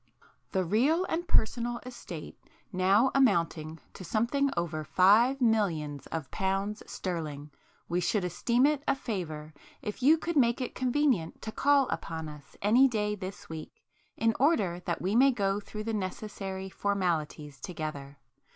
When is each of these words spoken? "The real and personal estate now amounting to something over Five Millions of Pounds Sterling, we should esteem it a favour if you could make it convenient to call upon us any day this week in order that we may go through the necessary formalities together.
"The 0.51 0.65
real 0.65 1.05
and 1.09 1.27
personal 1.27 1.79
estate 1.85 2.35
now 2.73 3.11
amounting 3.13 3.79
to 3.93 4.03
something 4.03 4.49
over 4.57 4.83
Five 4.83 5.39
Millions 5.39 6.07
of 6.07 6.31
Pounds 6.31 6.81
Sterling, 6.87 7.51
we 7.87 7.99
should 7.99 8.23
esteem 8.25 8.65
it 8.65 8.81
a 8.87 8.95
favour 8.95 9.53
if 9.83 10.01
you 10.01 10.17
could 10.17 10.35
make 10.35 10.59
it 10.59 10.73
convenient 10.73 11.39
to 11.43 11.51
call 11.51 11.87
upon 11.89 12.27
us 12.29 12.57
any 12.63 12.87
day 12.87 13.13
this 13.13 13.47
week 13.47 13.69
in 14.17 14.33
order 14.39 14.79
that 14.87 15.03
we 15.03 15.15
may 15.15 15.29
go 15.29 15.59
through 15.59 15.83
the 15.83 15.93
necessary 15.93 16.67
formalities 16.67 17.59
together. 17.61 18.17